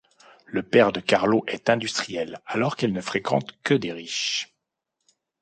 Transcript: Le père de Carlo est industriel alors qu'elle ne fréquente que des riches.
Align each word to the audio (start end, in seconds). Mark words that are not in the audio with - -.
Le 0.47 0.63
père 0.63 0.91
de 0.91 0.99
Carlo 0.99 1.43
est 1.47 1.69
industriel 1.69 2.39
alors 2.47 2.75
qu'elle 2.75 2.91
ne 2.91 3.01
fréquente 3.01 3.51
que 3.61 3.75
des 3.75 3.91
riches. 3.93 4.51